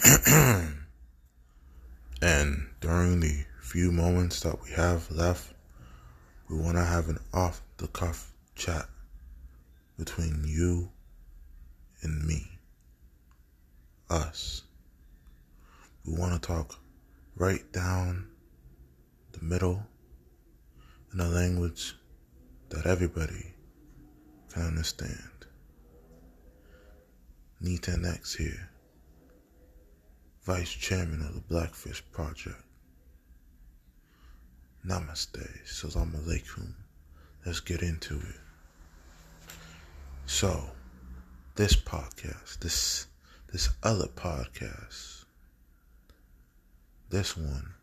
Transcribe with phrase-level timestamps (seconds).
[2.22, 5.52] and during the few moments that we have left,
[6.48, 8.86] we want to have an off the cuff chat
[9.98, 10.90] between you
[12.02, 12.46] and me,
[14.08, 14.62] us.
[16.06, 16.76] We want to talk
[17.36, 18.28] right down
[19.32, 19.82] the middle
[21.12, 21.94] in a language
[22.70, 23.54] that everybody
[24.52, 25.18] can understand.
[27.60, 28.69] Nita X here,
[30.44, 32.62] Vice Chairman of the Black Fist Project.
[34.86, 36.72] Namaste, Salam Alaikum.
[37.44, 38.40] Let's get into it.
[40.24, 40.70] So,
[41.56, 43.06] this podcast, this
[43.52, 45.26] this other podcast,
[47.10, 47.74] this one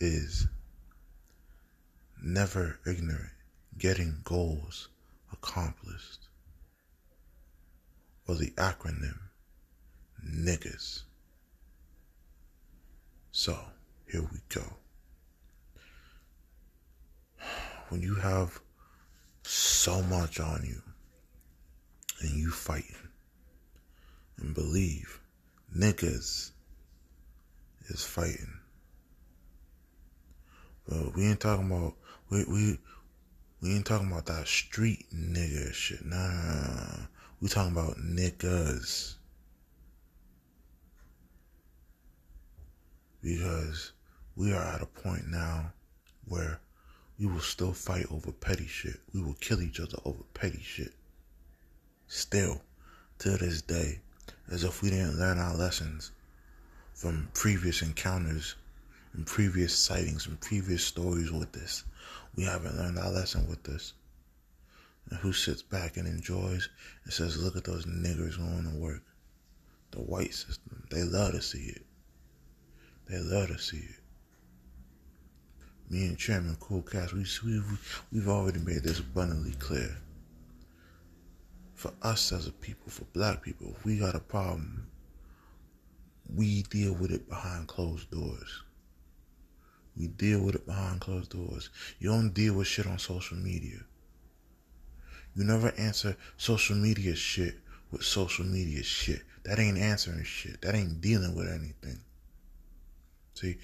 [0.00, 0.48] is
[2.20, 3.30] never ignorant,
[3.78, 4.88] getting goals
[5.32, 6.26] accomplished,
[8.26, 9.27] or the acronym
[10.24, 11.02] niggas.
[13.30, 13.58] So,
[14.10, 14.64] here we go.
[17.88, 18.60] When you have
[19.42, 20.82] so much on you
[22.20, 23.08] and you fighting
[24.38, 25.20] and believe
[25.76, 26.50] niggas
[27.88, 28.60] is fighting.
[30.88, 31.94] But we ain't talking about
[32.30, 32.78] we we
[33.60, 36.04] we ain't talking about that street nigga shit.
[36.04, 37.06] Nah.
[37.40, 39.14] We talking about niggas.
[43.28, 43.92] Because
[44.36, 45.72] we are at a point now
[46.28, 46.60] where
[47.18, 49.00] we will still fight over petty shit.
[49.12, 50.94] We will kill each other over petty shit.
[52.06, 52.62] Still,
[53.18, 54.00] to this day,
[54.50, 56.10] as if we didn't learn our lessons
[56.94, 58.54] from previous encounters
[59.12, 61.84] and previous sightings and previous stories with this.
[62.34, 63.92] We haven't learned our lesson with this.
[65.10, 66.70] And who sits back and enjoys
[67.04, 69.02] and says, look at those niggers going to work.
[69.90, 70.86] The white system.
[70.90, 71.84] They love to see it.
[73.08, 73.98] They love to see it
[75.90, 79.96] me and Chairman Cool Cast, we, we've, we've already made this abundantly clear.
[81.74, 84.88] For us as a people, for black people, if we got a problem,
[86.34, 88.62] we deal with it behind closed doors.
[89.96, 91.70] We deal with it behind closed doors.
[91.98, 93.78] You don't deal with shit on social media.
[95.34, 97.56] You never answer social media shit
[97.90, 99.22] with social media shit.
[99.44, 100.60] That ain't answering shit.
[100.62, 102.00] That ain't dealing with anything.
[103.40, 103.56] See,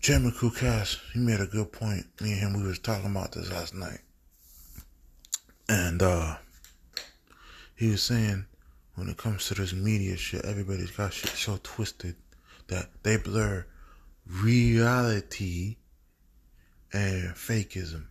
[0.00, 2.06] Chairman Kukas, he made a good point.
[2.20, 4.00] Me and him, we was talking about this last night.
[5.68, 6.38] And uh
[7.76, 8.46] he was saying
[8.96, 12.16] when it comes to this media shit, everybody's got shit so twisted
[12.66, 13.64] that they blur
[14.26, 15.76] reality
[16.92, 18.06] and fakeism.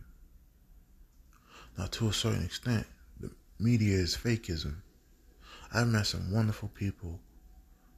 [1.76, 2.86] Now, to a certain extent,
[3.20, 4.76] the media is fakeism.
[5.74, 7.20] I've met some wonderful people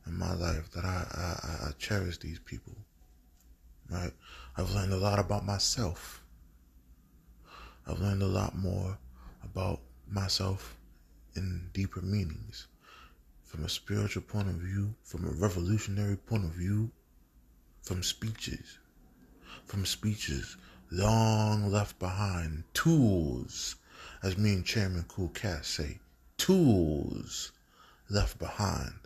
[0.07, 2.77] in my life that I, I, I cherish these people
[3.91, 4.13] right?
[4.57, 6.23] I've learned a lot about myself.
[7.87, 8.99] I've learned a lot more
[9.45, 10.77] about myself
[11.35, 12.67] in deeper meanings.
[13.45, 16.91] From a spiritual point of view, from a revolutionary point of view,
[17.83, 18.79] from speeches,
[19.67, 20.57] from speeches
[20.91, 23.77] long left behind, tools,
[24.23, 25.99] as me and Chairman Cool Cat say,
[26.37, 27.53] tools
[28.11, 29.06] left behind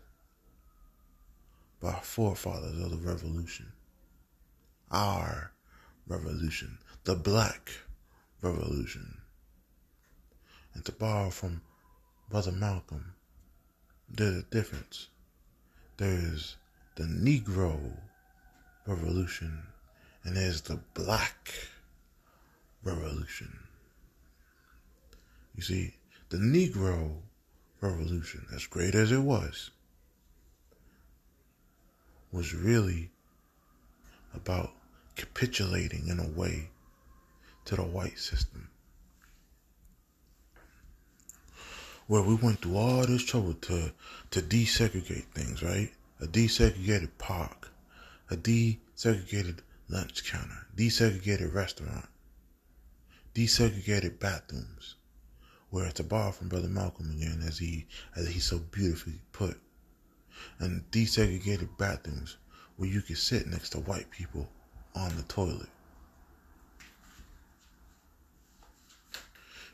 [1.81, 3.73] by our forefathers of the revolution
[4.91, 5.53] our
[6.07, 7.71] revolution, the black
[8.43, 9.19] revolution.
[10.75, 11.63] And to borrow from
[12.29, 13.15] Brother Malcolm,
[14.09, 15.09] there's a difference.
[15.97, 16.57] There's
[16.97, 17.97] the Negro
[18.87, 19.63] revolution
[20.25, 21.55] and there's the black
[22.83, 23.59] revolution.
[25.55, 25.95] You see,
[26.31, 27.17] the Negro
[27.81, 29.71] revolution, as great as it was,
[32.33, 33.11] was really
[34.35, 34.73] about
[35.17, 36.71] capitulating in a way
[37.65, 38.69] to the white system.
[42.07, 43.93] Where we went through all this trouble to,
[44.31, 45.93] to desegregate things, right?
[46.21, 47.71] A desegregated park,
[48.31, 52.07] a desegregated lunch counter, desegregated restaurant,
[53.35, 54.97] desegregated bathrooms.
[55.71, 57.87] Where it's a bar from Brother Malcolm again, as he
[58.17, 59.57] as he so beautifully put,
[60.59, 62.37] and desegregated bathrooms
[62.77, 64.49] where you could sit next to white people
[64.95, 65.69] on the toilet.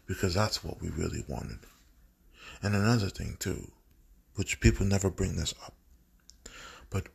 [0.06, 1.58] Because that's what we really wanted.
[2.62, 3.70] And another thing, too,
[4.36, 5.74] which people never bring this up.
[6.90, 7.08] But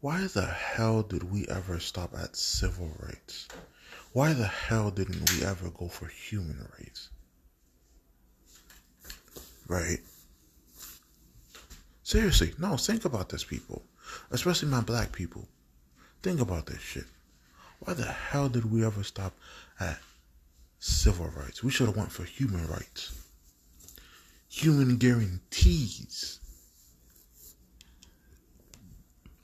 [0.00, 3.48] why the hell did we ever stop at civil rights?
[4.12, 7.10] Why the hell didn't we ever go for human rights?
[9.66, 10.00] Right?
[12.04, 13.82] Seriously, no, think about this, people.
[14.30, 15.48] Especially my black people.
[16.22, 17.06] Think about this shit.
[17.80, 19.32] Why the hell did we ever stop
[19.80, 19.98] at
[20.78, 21.64] civil rights?
[21.64, 23.18] We should have went for human rights.
[24.50, 26.40] Human guarantees.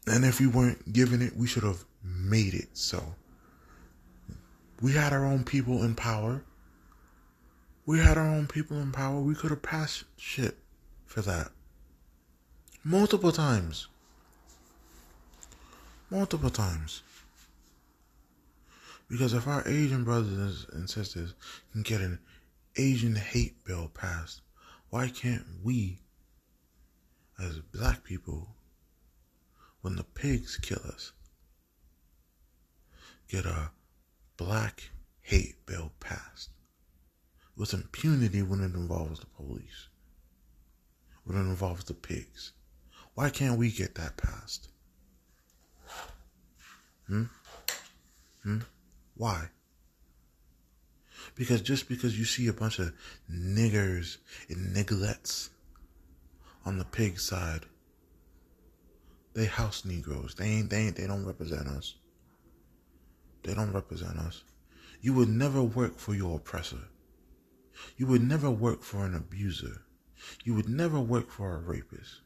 [0.06, 3.14] And if we weren't given it, we should have made it so.
[4.82, 6.44] We had our own people in power.
[7.86, 9.18] We had our own people in power.
[9.18, 10.58] We could have passed shit
[11.06, 11.52] for that.
[12.84, 13.88] Multiple times.
[16.10, 17.02] Multiple times.
[19.06, 21.34] Because if our Asian brothers and sisters
[21.72, 22.18] can get an
[22.76, 24.40] Asian hate bill passed,
[24.88, 25.98] why can't we,
[27.38, 28.48] as black people,
[29.82, 31.12] when the pigs kill us,
[33.28, 33.72] get a
[34.38, 34.88] black
[35.20, 36.48] hate bill passed
[37.56, 39.88] with impunity when it involves the police,
[41.24, 42.52] when it involves the pigs.
[43.14, 44.68] Why can't we get that passed?
[47.06, 47.24] Hmm?
[48.42, 48.60] Hmm?
[49.16, 49.48] Why?
[51.34, 52.92] Because just because you see a bunch of
[53.30, 54.18] niggers
[54.48, 55.50] and nigglettes
[56.64, 57.66] on the pig side,
[59.34, 60.34] they house Negroes.
[60.34, 61.96] They ain't, they ain't, they don't represent us.
[63.42, 64.44] They don't represent us.
[65.00, 66.88] You would never work for your oppressor.
[67.96, 69.82] You would never work for an abuser.
[70.44, 72.20] You would never work for a rapist.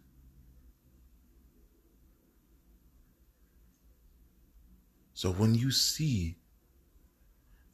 [5.25, 6.37] So when you see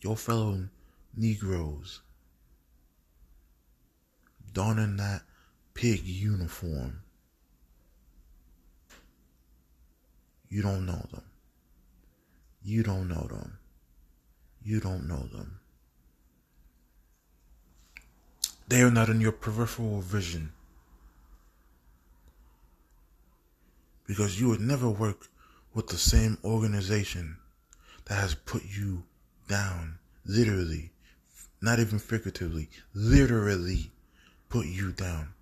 [0.03, 0.69] your fellow
[1.17, 2.01] Negroes
[4.53, 5.23] donning that
[5.75, 7.03] pig uniform,
[10.49, 11.25] you don't know them.
[12.63, 13.59] You don't know them.
[14.63, 15.59] You don't know them.
[18.69, 20.53] They are not in your peripheral vision.
[24.07, 25.27] Because you would never work
[25.75, 27.39] with the same organization
[28.07, 29.05] that has put you
[29.49, 30.91] down, literally,
[31.61, 33.91] not even figuratively, literally
[34.49, 35.33] put you down.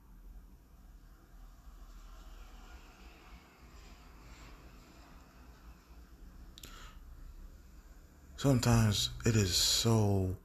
[8.37, 10.37] Sometimes it is so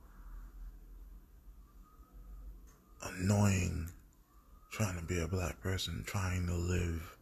[3.04, 3.89] annoying
[4.71, 7.18] trying to be a black person, trying to live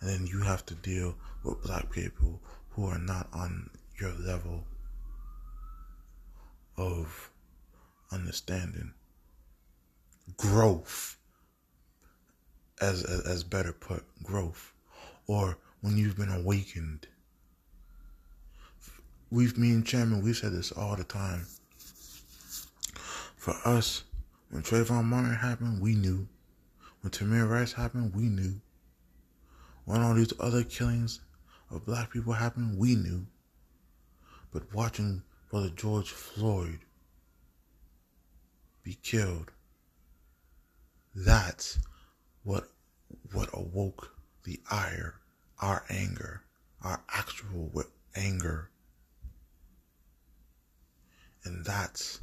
[0.00, 2.40] and then you have to deal with black people
[2.76, 4.62] who are not on your level
[6.76, 7.30] of
[8.12, 8.92] understanding.
[10.36, 11.16] Growth
[12.82, 14.74] as, as as better put growth.
[15.26, 17.06] Or when you've been awakened.
[19.30, 21.46] We've me and chairman we said this all the time.
[23.36, 24.04] For us
[24.50, 26.28] when Trayvon Martin happened we knew.
[27.00, 28.60] When Tamir Rice happened we knew.
[29.86, 31.20] When all these other killings
[31.70, 33.26] of black people happened, we knew.
[34.52, 36.80] But watching Brother George Floyd
[38.82, 39.50] be killed,
[41.14, 41.78] that's
[42.44, 42.68] what
[43.32, 44.14] what awoke
[44.44, 45.14] the ire,
[45.60, 46.42] our anger,
[46.82, 47.84] our actual
[48.14, 48.70] anger.
[51.44, 52.20] And that's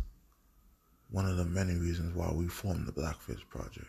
[1.12, 3.88] one of the many reasons why we formed the Black Fist Project.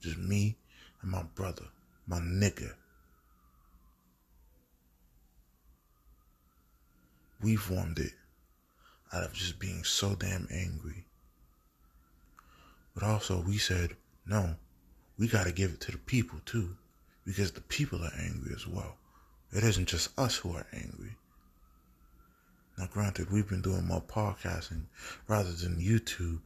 [0.00, 0.56] Just me
[1.02, 1.64] and my brother,
[2.06, 2.74] my nigga.
[7.44, 8.12] We formed it
[9.12, 11.04] out of just being so damn angry.
[12.94, 13.96] But also, we said,
[14.26, 14.56] no,
[15.18, 16.74] we got to give it to the people too,
[17.26, 18.96] because the people are angry as well.
[19.52, 21.16] It isn't just us who are angry.
[22.78, 24.86] Now, granted, we've been doing more podcasting
[25.28, 26.40] rather than YouTube,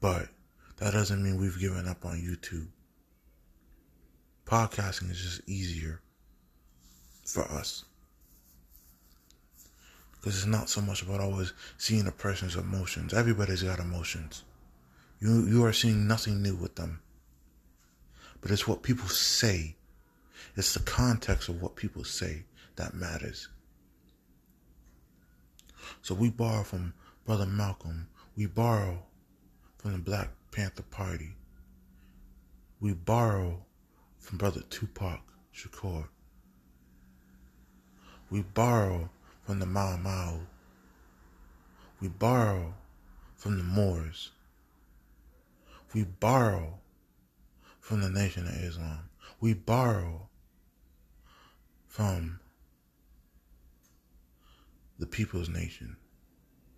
[0.00, 0.28] but
[0.76, 2.68] that doesn't mean we've given up on YouTube.
[4.46, 6.00] Podcasting is just easier
[7.26, 7.84] for us.
[10.24, 13.12] Because it's not so much about always seeing a person's emotions.
[13.12, 14.42] Everybody's got emotions.
[15.20, 17.02] You, you are seeing nothing new with them.
[18.40, 19.76] But it's what people say.
[20.56, 22.44] It's the context of what people say
[22.76, 23.48] that matters.
[26.00, 26.94] So we borrow from
[27.26, 28.08] Brother Malcolm.
[28.34, 29.02] We borrow
[29.76, 31.34] from the Black Panther Party.
[32.80, 33.66] We borrow
[34.20, 35.20] from Brother Tupac
[35.54, 36.06] Shakur.
[38.30, 39.10] We borrow
[39.44, 40.40] from the Mau Mau.
[42.00, 42.74] We borrow
[43.36, 44.30] from the Moors.
[45.92, 46.78] We borrow
[47.80, 49.10] from the Nation of Islam.
[49.40, 50.28] We borrow
[51.86, 52.40] from
[54.98, 55.96] the People's Nation,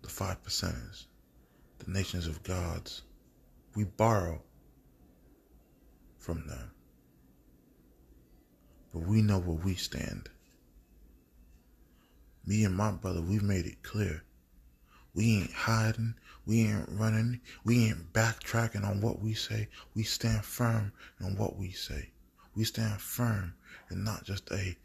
[0.01, 1.05] the Five Percenters,
[1.79, 3.03] the Nations of Gods.
[3.75, 4.41] We borrow
[6.17, 6.71] from them.
[8.93, 10.29] but we know where we stand.
[12.47, 14.23] Me and my brother, we've made it clear.
[15.13, 16.15] We ain't hiding.
[16.45, 17.41] We ain't running.
[17.65, 19.67] We ain't backtracking on what we say.
[19.93, 22.11] We stand firm on what we say.
[22.55, 23.55] We stand firm
[23.89, 24.77] and not just a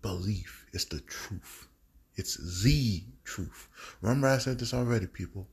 [0.00, 0.64] belief.
[0.72, 1.68] It's the truth.
[2.16, 3.68] It's the truth.
[4.00, 5.46] Remember I said this already, people.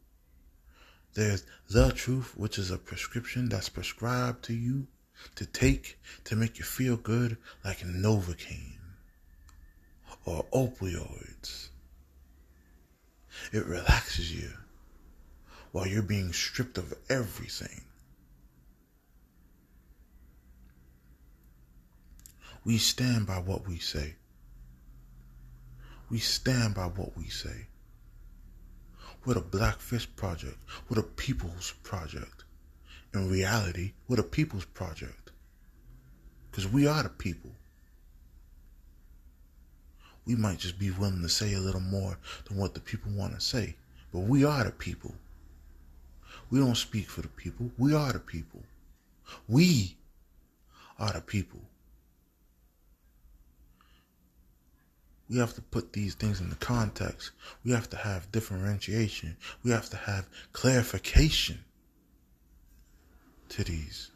[1.16, 4.88] There's the truth, which is a prescription that's prescribed to you
[5.36, 8.77] to take to make you feel good like Novocaine
[10.28, 11.70] or opioids.
[13.54, 14.52] It relaxes you
[15.72, 17.82] while you're being stripped of everything.
[22.66, 24.16] We stand by what we say.
[26.10, 27.68] We stand by what we say.
[29.26, 30.58] We're a Black Fist Project.
[30.90, 32.44] We're a People's Project.
[33.14, 35.32] In reality, we're a People's Project.
[36.52, 37.52] Because we are the people.
[40.28, 43.34] We might just be willing to say a little more than what the people want
[43.34, 43.76] to say.
[44.12, 45.16] But we are the people.
[46.50, 47.72] We don't speak for the people.
[47.78, 48.62] We are the people.
[49.48, 49.96] We
[51.00, 51.62] are the people.
[55.30, 57.32] We have to put these things into context.
[57.64, 59.38] We have to have differentiation.
[59.64, 61.64] We have to have clarification
[63.50, 64.12] to these.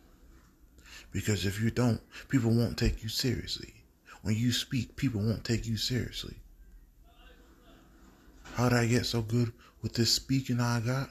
[1.12, 3.81] Because if you don't, people won't take you seriously.
[4.22, 6.38] When you speak, people won't take you seriously.
[8.54, 9.52] How did I get so good
[9.82, 11.10] with this speaking I got?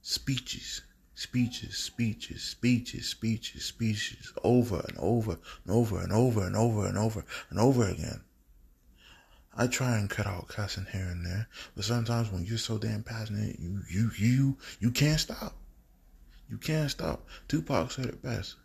[0.00, 0.82] Speeches,
[1.14, 6.96] speeches, speeches, speeches, speeches, speeches, over and over and over and over and over and
[6.96, 8.22] over and over again.
[9.58, 13.02] I try and cut out cussing here and there, but sometimes when you're so damn
[13.02, 15.56] passionate, you you you you can't stop.
[16.48, 17.26] You can't stop.
[17.48, 18.56] Tupac said it best.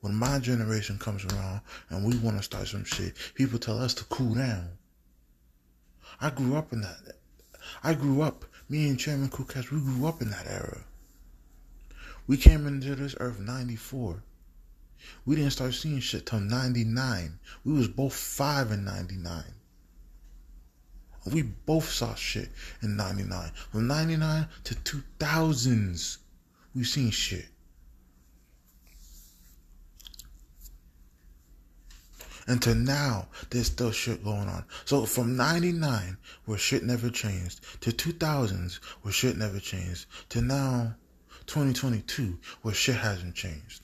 [0.00, 3.94] When my generation comes around and we want to start some shit, people tell us
[3.94, 4.70] to cool down.
[6.20, 7.18] I grew up in that.
[7.82, 10.84] I grew up me and Chairman Kukas, we grew up in that era.
[12.28, 14.22] We came into this earth 94.
[15.26, 17.40] We didn't start seeing shit till 99.
[17.64, 19.42] We was both 5 in 99.
[21.32, 23.50] We both saw shit in 99.
[23.72, 26.18] From 99 to 2000s,
[26.72, 27.48] we've seen shit.
[32.46, 34.64] And to now, there's still shit going on.
[34.84, 40.94] So from 99, where shit never changed, to 2000s, where shit never changed, to now,
[41.46, 43.82] 2022, where shit hasn't changed.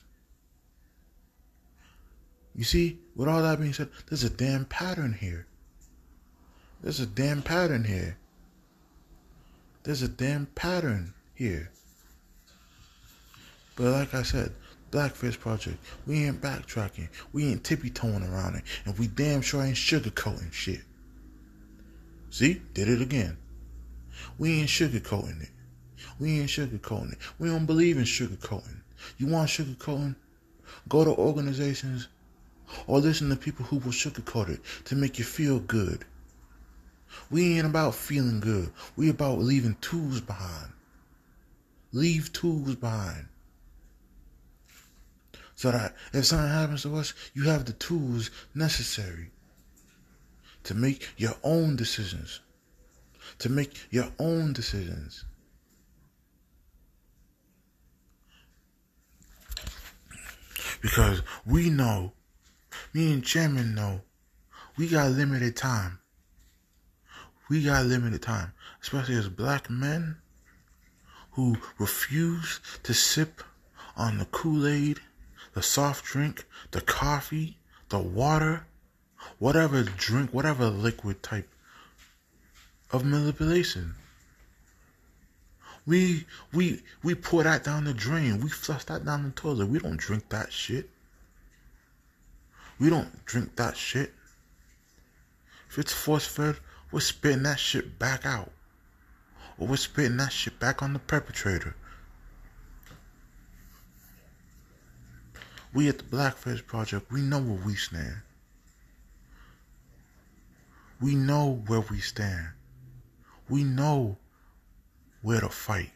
[2.55, 5.45] You see, with all that being said, there's a damn pattern here.
[6.81, 8.17] There's a damn pattern here.
[9.83, 11.71] There's a damn pattern here.
[13.75, 14.53] But like I said,
[14.89, 15.77] Black Fist Project.
[16.05, 17.09] We ain't backtracking.
[17.33, 18.63] We ain't tippy toeing around it.
[18.85, 20.81] And we damn sure ain't sugarcoating shit.
[22.29, 22.61] See?
[22.73, 23.37] Did it again.
[24.37, 25.49] We ain't sugarcoating it.
[26.19, 27.17] We ain't sugarcoating it.
[27.37, 28.81] We don't believe in sugarcoating.
[29.17, 30.15] You want sugarcoating?
[30.87, 32.07] Go to organizations
[32.87, 36.05] or listen to people who will sugarcoat it to make you feel good.
[37.29, 38.71] We ain't about feeling good.
[38.95, 40.71] We about leaving tools behind.
[41.91, 43.27] Leave tools behind
[45.57, 49.31] so that if something happens to us, you have the tools necessary
[50.63, 52.41] to make your own decisions.
[53.39, 55.25] To make your own decisions.
[60.79, 62.13] Because we know,
[62.93, 64.01] me and Chairman know,
[64.77, 65.97] we got limited time.
[67.49, 70.17] We got limited time, especially as black men
[71.31, 73.41] who refuse to sip
[73.95, 74.99] on the Kool Aid
[75.53, 77.57] the soft drink, the coffee,
[77.89, 78.65] the water,
[79.39, 81.49] whatever drink, whatever liquid type
[82.91, 83.95] of manipulation.
[85.85, 88.41] We we we pour that down the drain.
[88.41, 89.69] We flush that down the toilet.
[89.69, 90.89] We don't drink that shit.
[92.79, 94.13] We don't drink that shit.
[95.69, 96.57] If it's force fed,
[96.91, 98.51] we're spitting that shit back out.
[99.57, 101.75] Or we're spitting that shit back on the perpetrator.
[105.77, 108.23] We at the Black Fist Project, we know where we stand.
[110.99, 112.47] We know where we stand.
[113.47, 114.17] We know
[115.21, 115.91] where to fight.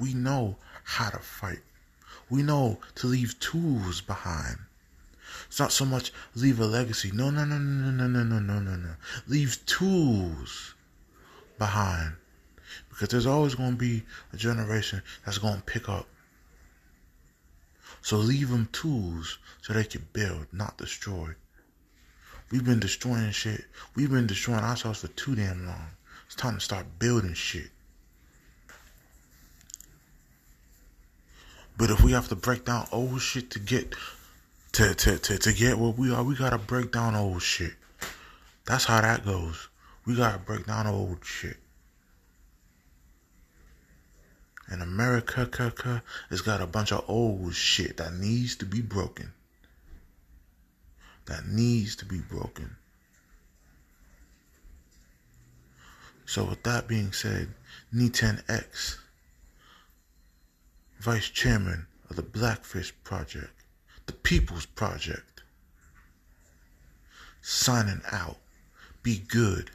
[0.00, 1.60] We know how to fight.
[2.28, 4.58] We know to leave tools behind.
[5.46, 7.12] It's not so much leave a legacy.
[7.14, 8.94] No, no, no, no, no, no, no, no, no, no.
[9.28, 10.74] Leave tools
[11.56, 12.14] behind.
[12.88, 16.08] Because there's always going to be a generation that's going to pick up
[18.00, 21.34] So leave them tools so they can build, not destroy.
[22.50, 23.64] We've been destroying shit.
[23.94, 25.86] We've been destroying ourselves for too damn long.
[26.26, 27.70] It's time to start building shit.
[31.78, 33.94] But if we have to break down old shit to get
[34.72, 37.74] to to to, to get what we are, we gotta break down old shit.
[38.66, 39.68] That's how that goes.
[40.04, 41.56] We gotta break down old shit.
[44.72, 49.34] And America has got a bunch of old shit that needs to be broken.
[51.26, 52.76] That needs to be broken.
[56.24, 57.48] So with that being said,
[57.94, 58.96] Ni10X
[61.00, 63.52] vice chairman of the Black Fist Project,
[64.06, 65.42] the People's Project.
[67.42, 68.38] Signing out.
[69.02, 69.70] Be good.